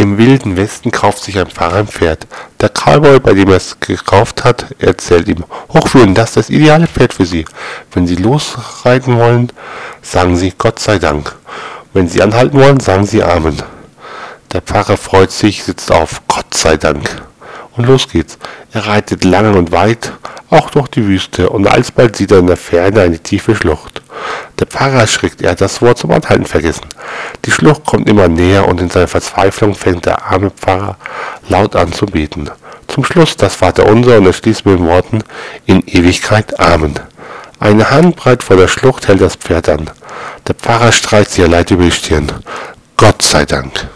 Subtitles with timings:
[0.00, 2.26] Im Wilden Westen kauft sich ein Pfarrer ein Pferd.
[2.58, 6.86] Der Cowboy, bei dem er es gekauft hat, erzählt ihm, Hochwürden, das ist das ideale
[6.86, 7.44] Pferd für Sie.
[7.92, 9.52] Wenn Sie losreiten wollen,
[10.00, 11.36] sagen Sie Gott sei Dank.
[11.92, 13.62] Wenn Sie anhalten wollen, sagen Sie Amen.
[14.54, 17.20] Der Pfarrer freut sich, sitzt auf, Gott sei Dank.
[17.76, 18.38] Und los geht's.
[18.72, 20.14] Er reitet lang und weit,
[20.48, 24.00] auch durch die Wüste, und alsbald sieht er in der Ferne eine tiefe Schlucht.
[24.60, 26.84] Der Pfarrer erschrickt, er hat das Wort zum Anhalten vergessen.
[27.46, 30.96] Die Schlucht kommt immer näher und in seiner Verzweiflung fängt der arme Pfarrer
[31.48, 32.50] laut an zu beten.
[32.86, 35.24] Zum Schluss das Vaterunser und er schließt mit den Worten
[35.64, 36.94] in Ewigkeit Amen.
[37.58, 39.90] Eine Handbreit vor der Schlucht hält das Pferd an.
[40.46, 42.30] Der Pfarrer streicht sich leid über die Stirn.
[42.96, 43.88] Gott sei Dank.